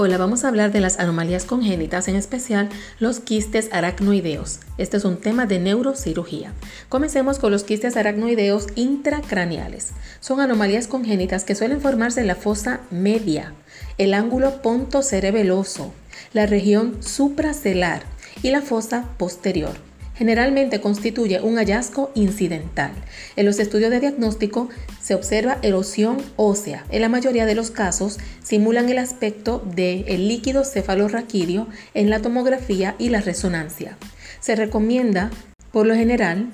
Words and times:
Hola, 0.00 0.16
vamos 0.16 0.44
a 0.44 0.48
hablar 0.48 0.70
de 0.70 0.78
las 0.78 1.00
anomalías 1.00 1.44
congénitas, 1.44 2.06
en 2.06 2.14
especial 2.14 2.68
los 3.00 3.18
quistes 3.18 3.68
aracnoideos. 3.72 4.60
Este 4.78 4.96
es 4.96 5.04
un 5.04 5.16
tema 5.16 5.44
de 5.44 5.58
neurocirugía. 5.58 6.52
Comencemos 6.88 7.40
con 7.40 7.50
los 7.50 7.64
quistes 7.64 7.96
aracnoideos 7.96 8.68
intracraneales. 8.76 9.90
Son 10.20 10.38
anomalías 10.38 10.86
congénitas 10.86 11.42
que 11.42 11.56
suelen 11.56 11.80
formarse 11.80 12.20
en 12.20 12.28
la 12.28 12.36
fosa 12.36 12.82
media, 12.92 13.54
el 13.98 14.14
ángulo 14.14 14.62
pontocerebeloso, 14.62 15.92
la 16.32 16.46
región 16.46 17.02
supracelar 17.02 18.04
y 18.40 18.52
la 18.52 18.62
fosa 18.62 19.04
posterior 19.18 19.87
generalmente 20.18 20.80
constituye 20.80 21.40
un 21.40 21.58
hallazgo 21.58 22.10
incidental. 22.16 22.90
En 23.36 23.46
los 23.46 23.60
estudios 23.60 23.92
de 23.92 24.00
diagnóstico 24.00 24.68
se 25.00 25.14
observa 25.14 25.58
erosión 25.62 26.18
ósea. 26.34 26.84
En 26.90 27.02
la 27.02 27.08
mayoría 27.08 27.46
de 27.46 27.54
los 27.54 27.70
casos 27.70 28.18
simulan 28.42 28.88
el 28.88 28.98
aspecto 28.98 29.62
del 29.76 30.26
líquido 30.26 30.64
cefalorraquídeo 30.64 31.68
en 31.94 32.10
la 32.10 32.20
tomografía 32.20 32.96
y 32.98 33.10
la 33.10 33.20
resonancia. 33.20 33.96
Se 34.40 34.56
recomienda, 34.56 35.30
por 35.70 35.86
lo 35.86 35.94
general, 35.94 36.50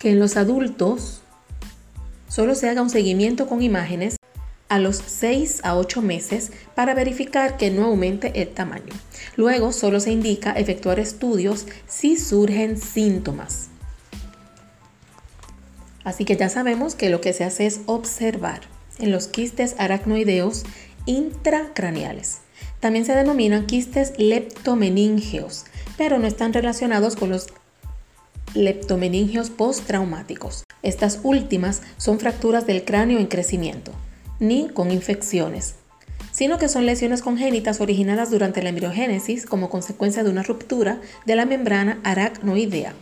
que 0.00 0.10
en 0.10 0.18
los 0.18 0.36
adultos 0.36 1.22
solo 2.28 2.56
se 2.56 2.68
haga 2.68 2.82
un 2.82 2.90
seguimiento 2.90 3.46
con 3.46 3.62
imágenes 3.62 4.16
a 4.72 4.78
los 4.78 5.02
6 5.04 5.60
a 5.64 5.76
8 5.76 6.00
meses 6.00 6.50
para 6.74 6.94
verificar 6.94 7.58
que 7.58 7.70
no 7.70 7.84
aumente 7.84 8.40
el 8.40 8.48
tamaño. 8.48 8.94
Luego 9.36 9.70
solo 9.70 10.00
se 10.00 10.12
indica 10.12 10.52
efectuar 10.52 10.98
estudios 10.98 11.66
si 11.86 12.16
surgen 12.16 12.78
síntomas. 12.78 13.68
Así 16.04 16.24
que 16.24 16.38
ya 16.38 16.48
sabemos 16.48 16.94
que 16.94 17.10
lo 17.10 17.20
que 17.20 17.34
se 17.34 17.44
hace 17.44 17.66
es 17.66 17.82
observar 17.84 18.62
en 18.98 19.12
los 19.12 19.26
quistes 19.26 19.74
aracnoideos 19.76 20.64
intracraneales. 21.04 22.38
También 22.80 23.04
se 23.04 23.14
denominan 23.14 23.66
quistes 23.66 24.14
leptomeningeos, 24.16 25.66
pero 25.98 26.18
no 26.18 26.26
están 26.26 26.54
relacionados 26.54 27.14
con 27.14 27.28
los 27.28 27.48
leptomeningeos 28.54 29.50
postraumáticos. 29.50 30.64
Estas 30.82 31.20
últimas 31.24 31.82
son 31.98 32.18
fracturas 32.18 32.66
del 32.66 32.86
cráneo 32.86 33.18
en 33.18 33.26
crecimiento 33.26 33.92
ni 34.42 34.68
con 34.68 34.90
infecciones, 34.90 35.76
sino 36.32 36.58
que 36.58 36.68
son 36.68 36.84
lesiones 36.84 37.22
congénitas 37.22 37.80
originadas 37.80 38.30
durante 38.30 38.60
la 38.60 38.70
embriogénesis 38.70 39.46
como 39.46 39.70
consecuencia 39.70 40.24
de 40.24 40.30
una 40.30 40.42
ruptura 40.42 41.00
de 41.24 41.36
la 41.36 41.46
membrana 41.46 42.00
aracnoidea. 42.02 42.92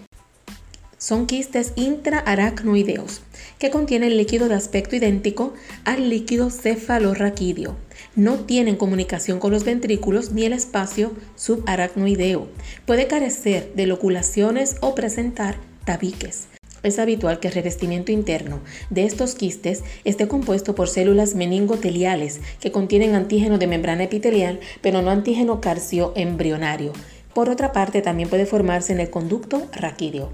Son 0.99 1.27
quistes 1.27 1.73
intraaracnoideos 1.77 3.23
que 3.59 3.71
contienen 3.71 4.19
líquido 4.19 4.49
de 4.49 4.55
aspecto 4.55 4.97
idéntico 4.97 5.55
al 5.87 6.11
líquido 6.11 6.51
cefalorraquídeo. 6.51 7.75
No 8.17 8.41
tienen 8.41 8.77
comunicación 8.77 9.39
con 9.39 9.51
los 9.51 9.65
ventrículos 9.65 10.33
ni 10.33 10.45
el 10.45 10.53
espacio 10.53 11.13
subaracnoideo. 11.37 12.49
Puede 12.85 13.07
carecer 13.07 13.73
de 13.75 13.87
loculaciones 13.87 14.77
o 14.83 14.95
presentar 14.95 15.57
tabiques. 15.87 16.50
Es 16.83 16.99
habitual 16.99 17.41
que 17.41 17.49
el 17.49 17.55
revestimiento 17.55 18.11
interno 18.11 18.61
de 18.89 19.05
estos 19.05 19.35
quistes 19.35 19.83
esté 20.05 20.29
compuesto 20.29 20.75
por 20.75 20.89
células 20.89 21.35
meningoteliales 21.35 22.41
que 22.61 22.73
contienen 22.73 23.15
antígeno 23.15 23.59
de 23.59 23.67
membrana 23.67 24.05
epitelial, 24.05 24.61
pero 24.81 25.03
no 25.03 25.11
antígeno 25.11 25.61
carcio 25.61 26.13
embrionario. 26.17 26.93
Por 27.35 27.49
otra 27.49 27.73
parte, 27.73 28.03
también 28.03 28.29
puede 28.29 28.47
formarse 28.47 28.93
en 28.93 29.01
el 29.01 29.11
conducto 29.11 29.69
raquídeo. 29.73 30.33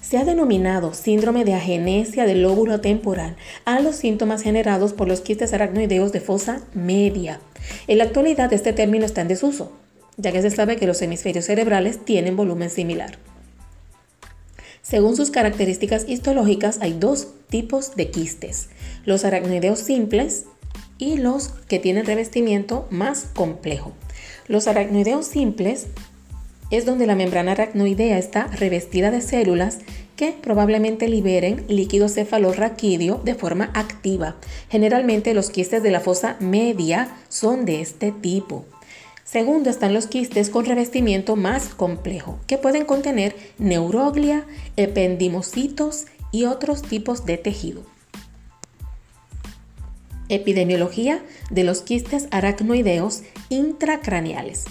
Se 0.00 0.18
ha 0.18 0.24
denominado 0.24 0.94
síndrome 0.94 1.44
de 1.44 1.54
agenesia 1.54 2.26
del 2.26 2.42
lóbulo 2.42 2.80
temporal 2.80 3.36
a 3.64 3.80
los 3.80 3.96
síntomas 3.96 4.42
generados 4.42 4.92
por 4.92 5.08
los 5.08 5.20
quistes 5.20 5.52
aracnoideos 5.52 6.12
de 6.12 6.20
fosa 6.20 6.62
media. 6.74 7.40
En 7.86 7.98
la 7.98 8.04
actualidad 8.04 8.52
este 8.52 8.72
término 8.72 9.04
está 9.04 9.22
en 9.22 9.28
desuso, 9.28 9.72
ya 10.16 10.30
que 10.32 10.42
se 10.42 10.50
sabe 10.50 10.76
que 10.76 10.86
los 10.86 11.00
hemisferios 11.02 11.46
cerebrales 11.46 12.04
tienen 12.04 12.36
volumen 12.36 12.70
similar. 12.70 13.18
Según 14.82 15.16
sus 15.16 15.30
características 15.30 16.08
histológicas 16.08 16.78
hay 16.80 16.92
dos 16.92 17.28
tipos 17.48 17.94
de 17.94 18.10
quistes, 18.10 18.68
los 19.04 19.24
aracnoideos 19.24 19.78
simples 19.78 20.46
y 20.98 21.16
los 21.16 21.48
que 21.68 21.78
tienen 21.78 22.04
revestimiento 22.04 22.86
más 22.90 23.26
complejo. 23.34 23.92
Los 24.48 24.66
aracnoideos 24.66 25.26
simples 25.26 25.86
es 26.70 26.84
donde 26.84 27.06
la 27.06 27.14
membrana 27.14 27.52
aracnoidea 27.52 28.18
está 28.18 28.46
revestida 28.48 29.10
de 29.10 29.20
células 29.20 29.78
que 30.16 30.32
probablemente 30.32 31.06
liberen 31.06 31.64
líquido 31.68 32.08
cefalorraquídeo 32.08 33.20
de 33.24 33.34
forma 33.34 33.70
activa. 33.74 34.36
Generalmente 34.70 35.34
los 35.34 35.50
quistes 35.50 35.82
de 35.82 35.90
la 35.90 36.00
fosa 36.00 36.36
media 36.40 37.08
son 37.28 37.64
de 37.64 37.80
este 37.82 38.10
tipo. 38.10 38.64
Segundo 39.32 39.70
están 39.70 39.94
los 39.94 40.08
quistes 40.08 40.50
con 40.50 40.66
revestimiento 40.66 41.36
más 41.36 41.70
complejo, 41.70 42.38
que 42.46 42.58
pueden 42.58 42.84
contener 42.84 43.34
neuroglia, 43.56 44.44
ependimocitos 44.76 46.04
y 46.32 46.44
otros 46.44 46.82
tipos 46.82 47.24
de 47.24 47.38
tejido. 47.38 47.82
Epidemiología 50.28 51.22
de 51.48 51.64
los 51.64 51.80
quistes 51.80 52.28
aracnoideos 52.30 53.22
intracraneales. 53.48 54.66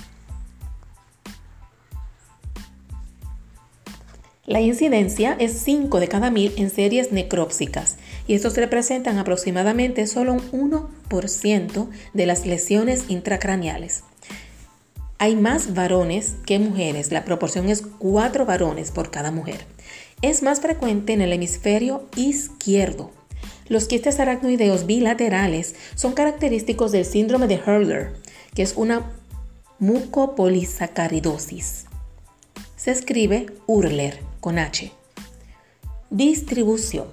La 4.46 4.62
incidencia 4.62 5.36
es 5.40 5.54
5 5.54 6.00
de 6.00 6.08
cada 6.08 6.30
mil 6.30 6.54
en 6.58 6.70
series 6.70 7.12
necrópsicas 7.12 7.98
y 8.28 8.36
estos 8.36 8.58
representan 8.58 9.18
aproximadamente 9.18 10.06
solo 10.06 10.34
un 10.34 10.72
1% 10.72 11.90
de 12.14 12.26
las 12.28 12.46
lesiones 12.46 13.06
intracraneales. 13.10 14.04
Hay 15.22 15.36
más 15.36 15.74
varones 15.76 16.34
que 16.48 16.58
mujeres, 16.58 17.12
la 17.12 17.26
proporción 17.26 17.70
es 17.70 17.84
4 17.84 18.48
varones 18.48 18.90
por 18.90 19.12
cada 19.12 19.30
mujer. 19.30 19.68
Es 20.24 20.42
más 20.42 20.62
frecuente 20.62 21.14
en 21.14 21.22
el 21.22 21.32
hemisferio 21.32 22.08
izquierdo. 22.16 23.12
Los 23.68 23.86
quistes 23.86 24.20
aracnoideos 24.20 24.88
bilaterales 24.88 25.76
son 25.94 26.14
característicos 26.14 26.92
del 26.92 27.06
síndrome 27.06 27.46
de 27.46 27.62
Hurler, 27.64 28.14
que 28.56 28.64
es 28.64 28.74
una 28.76 29.12
mucopolisacaridosis. 29.78 31.86
Se 32.76 32.90
escribe 32.90 33.46
Hurler 33.68 34.22
con 34.40 34.58
H. 34.58 34.92
Distribución. 36.10 37.10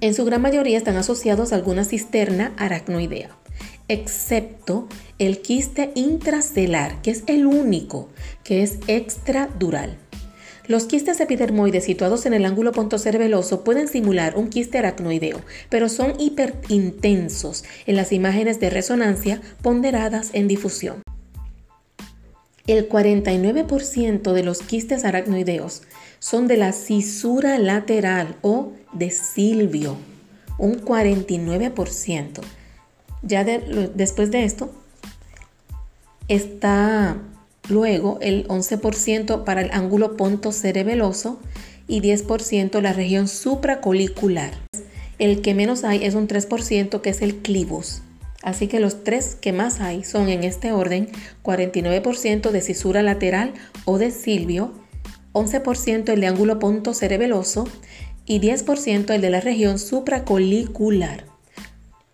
En 0.00 0.14
su 0.14 0.24
gran 0.24 0.40
mayoría 0.40 0.78
están 0.78 0.96
asociados 0.96 1.52
a 1.52 1.56
alguna 1.56 1.84
cisterna 1.84 2.54
aracnoidea 2.56 3.36
excepto 3.88 4.88
el 5.18 5.40
quiste 5.40 5.92
intracelar, 5.94 7.00
que 7.02 7.10
es 7.10 7.24
el 7.26 7.46
único 7.46 8.08
que 8.44 8.62
es 8.62 8.78
extradural. 8.86 9.98
Los 10.68 10.84
quistes 10.84 11.20
epidermoides 11.20 11.84
situados 11.84 12.24
en 12.24 12.34
el 12.34 12.44
ángulo 12.44 12.70
pontocerebeloso 12.72 13.64
pueden 13.64 13.88
simular 13.88 14.36
un 14.36 14.48
quiste 14.48 14.78
aracnoideo, 14.78 15.40
pero 15.68 15.88
son 15.88 16.14
hiperintensos 16.20 17.64
en 17.86 17.96
las 17.96 18.12
imágenes 18.12 18.60
de 18.60 18.70
resonancia 18.70 19.40
ponderadas 19.60 20.30
en 20.34 20.46
difusión. 20.46 21.02
El 22.68 22.88
49% 22.88 24.32
de 24.32 24.44
los 24.44 24.62
quistes 24.62 25.04
aracnoideos 25.04 25.82
son 26.20 26.46
de 26.46 26.56
la 26.56 26.72
cisura 26.72 27.58
lateral 27.58 28.36
o 28.42 28.72
de 28.92 29.10
silvio, 29.10 29.96
un 30.58 30.80
49%. 30.80 32.40
Ya 33.22 33.44
después 33.44 34.30
de 34.30 34.44
esto 34.44 34.70
está 36.28 37.16
luego 37.68 38.18
el 38.20 38.46
11% 38.48 39.44
para 39.44 39.62
el 39.62 39.70
ángulo 39.72 40.16
ponto 40.16 40.52
cerebeloso 40.52 41.40
y 41.86 42.00
10% 42.00 42.80
la 42.80 42.92
región 42.92 43.28
supracolicular. 43.28 44.52
El 45.18 45.40
que 45.40 45.54
menos 45.54 45.84
hay 45.84 46.04
es 46.04 46.14
un 46.14 46.26
3% 46.26 47.00
que 47.00 47.10
es 47.10 47.22
el 47.22 47.36
clivus. 47.36 48.02
Así 48.42 48.66
que 48.66 48.80
los 48.80 49.04
tres 49.04 49.36
que 49.36 49.52
más 49.52 49.80
hay 49.80 50.02
son 50.02 50.28
en 50.28 50.42
este 50.42 50.72
orden 50.72 51.08
49% 51.44 52.50
de 52.50 52.60
cisura 52.60 53.02
lateral 53.02 53.52
o 53.84 53.98
de 53.98 54.10
silvio, 54.10 54.72
11% 55.32 56.12
el 56.12 56.20
de 56.20 56.26
ángulo 56.26 56.58
ponto 56.58 56.92
cerebeloso 56.92 57.68
y 58.26 58.40
10% 58.40 59.14
el 59.14 59.20
de 59.20 59.30
la 59.30 59.40
región 59.40 59.78
supracolicular. 59.78 61.31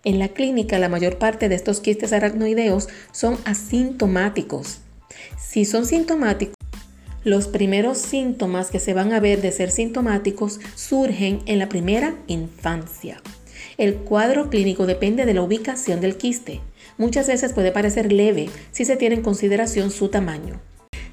En 0.05 0.19
la 0.19 0.29
clínica, 0.29 0.79
la 0.79 0.89
mayor 0.89 1.19
parte 1.19 1.49
de 1.49 1.57
estos 1.57 1.81
quistes 1.81 2.13
aracnoideos 2.13 2.89
son 3.11 3.37
asintomáticos. 3.45 4.81
Si 5.39 5.65
son 5.65 5.87
sintomáticos, 5.87 6.55
los 7.25 7.49
primeros 7.49 7.99
síntomas 7.99 8.71
que 8.71 8.79
se 8.79 8.95
van 8.95 9.13
a 9.13 9.21
ver 9.21 9.43
de 9.43 9.51
ser 9.51 9.71
sintomáticos 9.71 10.61
surgen 10.77 11.41
en 11.47 11.59
la 11.59 11.69
primera 11.69 12.15
infancia. 12.29 13.21
El 13.77 13.97
cuadro 13.97 14.51
clínico 14.51 14.87
depende 14.87 15.27
de 15.27 15.35
la 15.35 15.43
ubicación 15.43 16.01
del 16.01 16.17
quiste. 16.17 16.61
Muchas 16.97 17.27
veces 17.27 17.53
puede 17.53 17.73
parecer 17.73 18.13
leve 18.13 18.49
si 18.71 18.85
se 18.85 18.97
tiene 18.97 19.17
en 19.17 19.23
consideración 19.23 19.91
su 19.91 20.09
tamaño. 20.09 20.61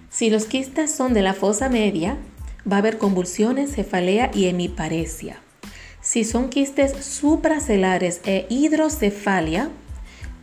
Si 0.09 0.29
los 0.29 0.45
quistes 0.45 0.91
son 0.91 1.13
de 1.13 1.23
la 1.23 1.33
fosa 1.33 1.69
media, 1.69 2.17
va 2.71 2.77
a 2.77 2.79
haber 2.79 2.97
convulsiones, 2.97 3.75
cefalea 3.75 4.31
y 4.33 4.45
hemiparesia. 4.45 5.41
Si 6.05 6.23
son 6.23 6.49
quistes 6.49 7.03
supracelares 7.03 8.21
e 8.25 8.45
hidrocefalia, 8.49 9.71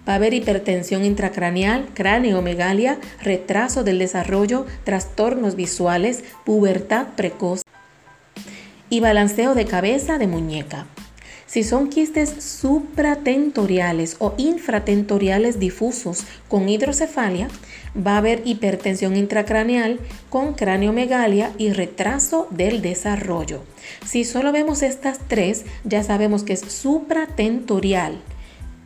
Va 0.07 0.15
a 0.15 0.17
haber 0.17 0.35
hipertensión 0.35 1.05
intracraneal, 1.05 1.87
craneomegalia, 1.95 2.99
retraso 3.23 3.85
del 3.85 4.01
desarrollo, 4.01 4.67
trastornos 4.83 5.55
visuales, 5.55 6.25
pubertad 6.45 7.07
precoz 7.15 7.63
y 8.91 8.99
balanceo 8.99 9.55
de 9.55 9.65
cabeza 9.65 10.19
de 10.19 10.27
muñeca. 10.27 10.87
Si 11.53 11.65
son 11.65 11.91
quistes 11.91 12.43
supratentoriales 12.43 14.17
o 14.21 14.33
infratentoriales 14.39 15.61
difusos 15.61 16.25
con 16.49 16.67
hidrocefalia, 16.67 17.49
va 17.95 18.15
a 18.15 18.17
haber 18.17 18.41
hipertensión 18.47 19.17
intracraneal 19.17 20.01
con 20.31 20.55
craneomegalia 20.55 21.53
y 21.59 21.71
retraso 21.75 22.49
del 22.49 22.81
desarrollo. 22.81 23.65
Si 24.03 24.25
solo 24.25 24.51
vemos 24.51 24.81
estas 24.81 25.19
tres, 25.29 25.67
ya 25.85 26.03
sabemos 26.03 26.43
que 26.43 26.55
es 26.55 26.61
supratentorial 26.61 28.23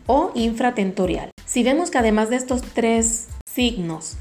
o 0.09 0.33
infratentorial. 0.35 1.31
Si 1.45 1.63
vemos 1.63 1.93
que 1.93 1.99
además 1.99 2.31
de 2.31 2.37
estos 2.37 2.63
tres 2.63 3.29
signos 3.45 4.17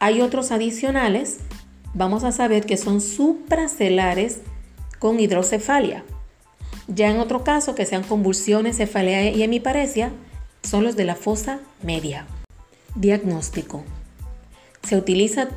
hay 0.00 0.20
otros 0.20 0.52
adicionales, 0.52 1.38
vamos 1.94 2.24
a 2.24 2.32
saber 2.32 2.66
que 2.66 2.76
son 2.76 3.00
supracelares 3.00 4.40
con 4.98 5.18
hidrocefalia. 5.18 6.04
Ya 6.88 7.10
en 7.10 7.18
otro 7.18 7.44
caso, 7.44 7.74
que 7.74 7.86
sean 7.86 8.02
convulsiones, 8.02 8.76
cefalea 8.76 9.30
y 9.30 9.42
hemiparesia, 9.42 10.12
son 10.62 10.84
los 10.84 10.96
de 10.96 11.04
la 11.04 11.16
fosa 11.16 11.60
media. 11.82 12.26
Diagnóstico. 12.94 13.84
Se 14.82 14.96
utiliza 14.96 15.48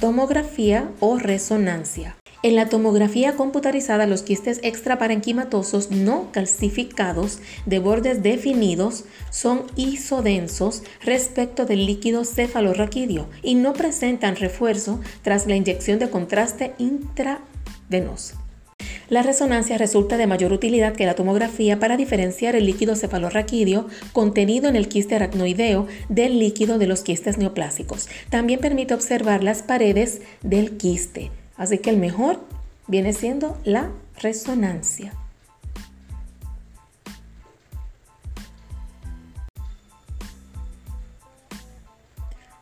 tomografía 0.00 0.90
o 1.00 1.18
resonancia. 1.18 2.16
En 2.42 2.54
la 2.54 2.68
tomografía 2.68 3.34
computarizada, 3.34 4.06
los 4.06 4.22
quistes 4.22 4.60
extraparenquimatosos 4.62 5.90
no 5.90 6.30
calcificados 6.32 7.40
de 7.64 7.78
bordes 7.78 8.22
definidos 8.22 9.04
son 9.30 9.64
isodensos 9.74 10.82
respecto 11.02 11.64
del 11.64 11.86
líquido 11.86 12.24
cefalorraquídeo 12.24 13.28
y 13.42 13.54
no 13.54 13.72
presentan 13.72 14.36
refuerzo 14.36 15.00
tras 15.22 15.46
la 15.46 15.56
inyección 15.56 15.98
de 15.98 16.10
contraste 16.10 16.74
intravenoso. 16.78 18.45
La 19.08 19.22
resonancia 19.22 19.78
resulta 19.78 20.16
de 20.16 20.26
mayor 20.26 20.52
utilidad 20.52 20.94
que 20.94 21.06
la 21.06 21.14
tomografía 21.14 21.78
para 21.78 21.96
diferenciar 21.96 22.56
el 22.56 22.66
líquido 22.66 22.96
cefalorraquídeo 22.96 23.86
contenido 24.12 24.68
en 24.68 24.74
el 24.74 24.88
quiste 24.88 25.14
aracnoideo 25.14 25.86
del 26.08 26.40
líquido 26.40 26.78
de 26.78 26.88
los 26.88 27.02
quistes 27.02 27.38
neoplásicos. 27.38 28.08
También 28.30 28.58
permite 28.58 28.94
observar 28.94 29.44
las 29.44 29.62
paredes 29.62 30.22
del 30.42 30.76
quiste. 30.76 31.30
Así 31.56 31.78
que 31.78 31.90
el 31.90 31.98
mejor 31.98 32.40
viene 32.88 33.12
siendo 33.12 33.56
la 33.64 33.90
resonancia. 34.20 35.12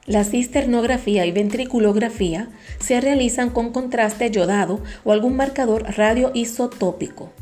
La 0.07 0.25
cisternografía 0.25 1.25
y 1.25 1.33
ventriculografía 1.33 2.49
se 2.79 3.01
realizan 3.01 3.49
con 3.49 3.73
contraste 3.73 4.31
yodado 4.31 4.83
o 5.03 5.13
algún 5.13 5.35
marcador 5.35 5.85
radioisotópico, 5.97 7.33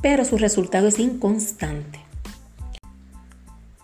pero 0.00 0.24
su 0.24 0.38
resultado 0.38 0.86
es 0.86 1.00
inconstante. 1.00 1.98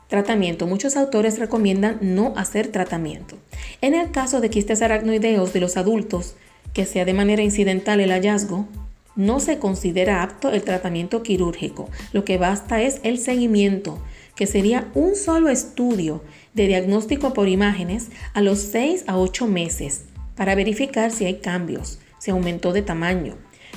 Tratamiento. 0.06 0.66
Muchos 0.66 0.96
autores 0.96 1.38
recomiendan 1.38 1.98
no 2.02 2.34
hacer 2.36 2.68
tratamiento. 2.68 3.36
En 3.80 3.94
el 3.94 4.10
caso 4.10 4.40
de 4.40 4.50
quistes 4.50 4.82
aracnoideos 4.82 5.52
de 5.52 5.60
los 5.60 5.76
adultos, 5.76 6.34
que 6.74 6.86
sea 6.86 7.04
de 7.04 7.14
manera 7.14 7.42
incidental 7.42 7.98
el 7.98 8.10
hallazgo, 8.10 8.68
no 9.16 9.40
se 9.40 9.58
considera 9.58 10.22
apto 10.22 10.50
el 10.50 10.62
tratamiento 10.62 11.22
quirúrgico. 11.22 11.88
Lo 12.12 12.24
que 12.24 12.38
basta 12.38 12.82
es 12.82 13.00
el 13.02 13.18
seguimiento, 13.18 13.98
que 14.34 14.46
sería 14.46 14.90
un 14.94 15.14
solo 15.16 15.48
estudio 15.48 16.22
de 16.54 16.66
diagnóstico 16.66 17.32
por 17.32 17.48
imágenes 17.48 18.08
a 18.34 18.40
los 18.40 18.58
6 18.60 19.04
a 19.06 19.18
8 19.18 19.46
meses 19.46 20.02
para 20.36 20.54
verificar 20.54 21.10
si 21.10 21.24
hay 21.24 21.40
cambios, 21.40 21.98
si 22.18 22.30
aumentó 22.30 22.72
de 22.72 22.82
tamaño. 22.82 23.36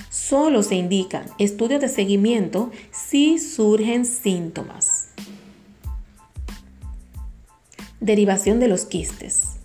Solo 0.10 0.64
se 0.64 0.76
indican 0.76 1.26
estudios 1.40 1.82
de 1.82 1.90
seguimiento 1.90 2.72
si 2.92 3.40
surgen 3.40 4.06
síntomas. 4.06 5.10
Derivación 8.00 8.60
de 8.60 8.68
los 8.68 8.86
quistes. 8.86 9.56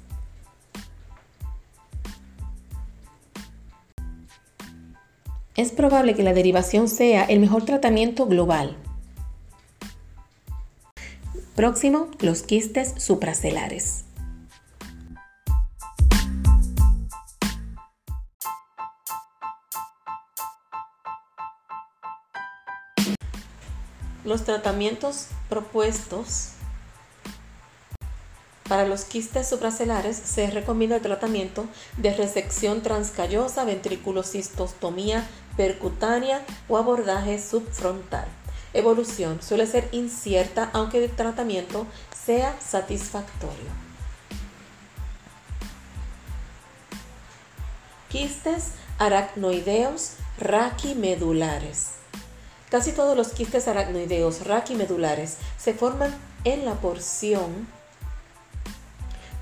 es 5.60 5.72
probable 5.72 6.14
que 6.14 6.22
la 6.22 6.32
derivación 6.32 6.88
sea 6.88 7.24
el 7.24 7.38
mejor 7.38 7.66
tratamiento 7.66 8.24
global. 8.24 8.78
Próximo, 11.60 12.08
los 12.20 12.40
quistes 12.42 12.94
supracelares. 12.96 14.06
Los 24.24 24.44
tratamientos 24.44 25.26
propuestos 25.50 26.52
para 28.66 28.86
los 28.86 29.04
quistes 29.04 29.46
supracelares 29.46 30.16
se 30.16 30.50
recomienda 30.50 30.96
el 30.96 31.02
tratamiento 31.02 31.66
de 31.98 32.14
resección 32.14 32.80
transcallosa, 32.80 33.66
ventriculocistostomía 33.66 35.28
percutánea 35.58 36.40
o 36.68 36.78
abordaje 36.78 37.38
subfrontal. 37.38 38.39
Evolución 38.72 39.42
suele 39.42 39.66
ser 39.66 39.88
incierta 39.92 40.70
aunque 40.72 41.04
el 41.04 41.10
tratamiento 41.10 41.86
sea 42.24 42.56
satisfactorio. 42.60 43.70
Quistes 48.08 48.72
aracnoideos 48.98 50.14
raquimedulares. 50.38 51.92
Casi 52.70 52.92
todos 52.92 53.16
los 53.16 53.28
quistes 53.28 53.66
aracnoideos 53.66 54.46
raquimedulares 54.46 55.36
se 55.58 55.74
forman 55.74 56.14
en 56.44 56.64
la 56.64 56.74
porción 56.74 57.66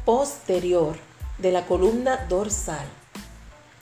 posterior 0.07 0.97
de 1.37 1.53
la 1.53 1.67
columna 1.67 2.25
dorsal. 2.29 2.87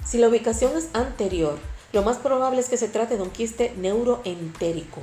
Si 0.05 0.19
la 0.19 0.29
ubicación 0.29 0.77
es 0.77 0.89
anterior, 0.93 1.59
lo 1.93 2.03
más 2.03 2.17
probable 2.17 2.61
es 2.61 2.69
que 2.69 2.77
se 2.77 2.89
trate 2.89 3.17
de 3.17 3.23
un 3.23 3.31
quiste 3.31 3.73
neuroentérico. 3.77 5.01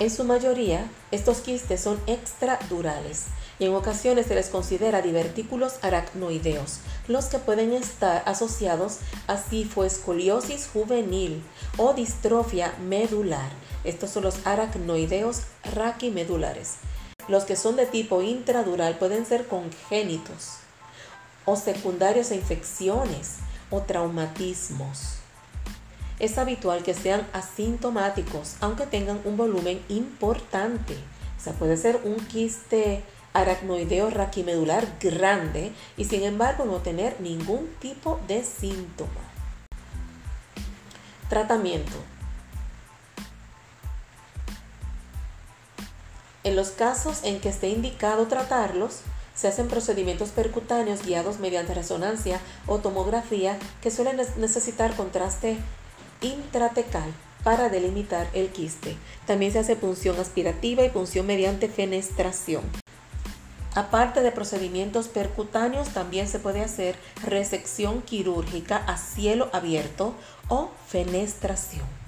En 0.00 0.08
su 0.08 0.24
mayoría, 0.24 0.90
estos 1.10 1.40
quistes 1.40 1.82
son 1.82 2.00
extradurales 2.06 3.26
y 3.58 3.66
en 3.66 3.74
ocasiones 3.74 4.24
se 4.24 4.34
les 4.34 4.48
considera 4.48 5.02
divertículos 5.02 5.74
aracnoideos, 5.82 6.78
los 7.06 7.26
que 7.26 7.38
pueden 7.38 7.74
estar 7.74 8.22
asociados 8.24 9.00
a 9.26 9.36
cifoescoliosis 9.36 10.70
juvenil 10.72 11.42
o 11.76 11.92
distrofia 11.92 12.72
medular. 12.80 13.50
Estos 13.84 14.08
son 14.08 14.22
los 14.22 14.46
aracnoideos 14.46 15.42
raquimedulares. 15.74 16.76
Los 17.28 17.44
que 17.44 17.54
son 17.54 17.76
de 17.76 17.84
tipo 17.84 18.22
intradural 18.22 18.96
pueden 18.96 19.26
ser 19.26 19.48
congénitos 19.48 20.54
o 21.44 21.56
secundarios 21.56 22.30
a 22.30 22.36
infecciones 22.36 23.40
o 23.70 23.82
traumatismos. 23.82 25.19
Es 26.20 26.36
habitual 26.36 26.82
que 26.82 26.92
sean 26.92 27.26
asintomáticos, 27.32 28.56
aunque 28.60 28.86
tengan 28.86 29.20
un 29.24 29.38
volumen 29.38 29.82
importante. 29.88 30.94
O 31.38 31.42
sea, 31.42 31.54
puede 31.54 31.78
ser 31.78 32.02
un 32.04 32.16
quiste 32.26 33.02
aracnoideo 33.32 34.10
raquimedular 34.10 34.86
grande 35.00 35.72
y 35.96 36.04
sin 36.04 36.22
embargo 36.24 36.66
no 36.66 36.78
tener 36.78 37.18
ningún 37.20 37.68
tipo 37.80 38.20
de 38.28 38.44
síntoma. 38.44 39.10
Tratamiento. 41.30 41.96
En 46.44 46.56
los 46.56 46.70
casos 46.70 47.20
en 47.22 47.40
que 47.40 47.48
esté 47.48 47.68
indicado 47.68 48.26
tratarlos, 48.26 49.00
se 49.34 49.48
hacen 49.48 49.68
procedimientos 49.68 50.30
percutáneos 50.30 51.02
guiados 51.06 51.38
mediante 51.38 51.72
resonancia 51.72 52.40
o 52.66 52.78
tomografía 52.78 53.58
que 53.80 53.90
suelen 53.90 54.20
necesitar 54.36 54.94
contraste 54.96 55.56
intratecal 56.20 57.12
para 57.44 57.68
delimitar 57.68 58.28
el 58.34 58.50
quiste. 58.50 58.96
También 59.26 59.52
se 59.52 59.60
hace 59.60 59.76
punción 59.76 60.18
aspirativa 60.18 60.84
y 60.84 60.90
punción 60.90 61.26
mediante 61.26 61.68
fenestración. 61.68 62.62
Aparte 63.74 64.20
de 64.20 64.32
procedimientos 64.32 65.08
percutáneos, 65.08 65.90
también 65.90 66.26
se 66.26 66.40
puede 66.40 66.60
hacer 66.60 66.96
resección 67.22 68.02
quirúrgica 68.02 68.76
a 68.76 68.96
cielo 68.96 69.48
abierto 69.52 70.14
o 70.48 70.70
fenestración. 70.88 71.99